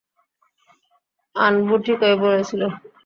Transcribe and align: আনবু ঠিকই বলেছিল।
আনবু 1.35 1.75
ঠিকই 1.83 2.15
বলেছিল। 2.23 2.61